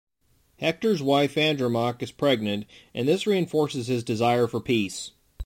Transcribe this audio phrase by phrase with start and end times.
[0.57, 5.11] Hector's wife Andromache is pregnant, and this reinforces his desire for peace.